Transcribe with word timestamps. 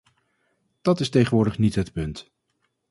Dat 0.81 0.99
is 0.99 1.09
tegenwoordig 1.09 1.57
niet 1.57 1.75
het 1.75 1.91
punt. 1.93 2.31